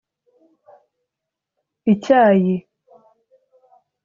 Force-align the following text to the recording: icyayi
icyayi 1.93 2.55